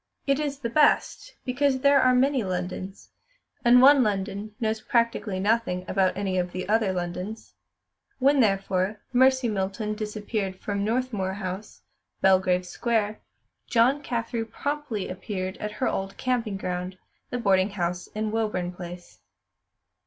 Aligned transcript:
It 0.25 0.39
is 0.39 0.57
the 0.57 0.69
best, 0.71 1.35
because 1.45 1.81
there 1.81 2.01
are 2.01 2.15
many 2.15 2.43
Londons, 2.43 3.11
and 3.63 3.83
one 3.83 4.01
London 4.01 4.55
knows 4.59 4.81
practically 4.81 5.39
nothing 5.39 5.85
about 5.87 6.17
any 6.17 6.39
of 6.39 6.53
the 6.53 6.67
other 6.67 6.91
Londons. 6.91 7.53
When, 8.17 8.39
therefore, 8.39 8.99
Mercy 9.13 9.47
Milton 9.47 9.93
disappeared 9.93 10.55
from 10.59 10.83
Northmuir 10.83 11.33
House, 11.35 11.83
Belgrave 12.19 12.65
Square, 12.65 13.21
Joan 13.67 14.01
Carthew 14.01 14.45
promptly 14.45 15.07
appeared 15.07 15.55
at 15.57 15.73
her 15.73 15.87
old 15.87 16.17
camping 16.17 16.57
ground, 16.57 16.97
the 17.29 17.37
boarding 17.37 17.69
house 17.69 18.07
in 18.07 18.31
Woburn 18.31 18.71
Place. 18.73 19.19